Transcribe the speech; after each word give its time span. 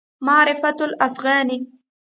معرفت 0.21 0.81
الافغاني 0.81 1.67